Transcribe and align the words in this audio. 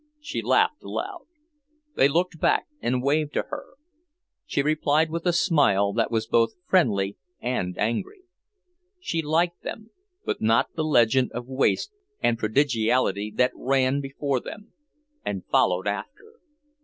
She 0.19 0.41
laughed 0.41 0.81
aloud. 0.81 1.27
They 1.95 2.07
looked 2.07 2.39
back 2.39 2.65
and 2.81 3.03
waved 3.03 3.33
to 3.33 3.43
her. 3.51 3.75
She 4.47 4.63
replied 4.63 5.11
with 5.11 5.27
a 5.27 5.31
smile 5.31 5.93
that 5.93 6.09
was 6.09 6.25
both 6.25 6.55
friendly 6.67 7.17
and 7.39 7.77
angry. 7.77 8.21
She 8.99 9.21
liked 9.21 9.61
them, 9.61 9.91
but 10.25 10.41
not 10.41 10.73
the 10.73 10.83
legend 10.83 11.31
of 11.33 11.45
waste 11.45 11.91
and 12.19 12.39
prodigality 12.39 13.31
that 13.35 13.51
ran 13.53 14.01
before 14.01 14.39
them 14.39 14.73
and 15.23 15.45
followed 15.45 15.85
after. 15.87 16.39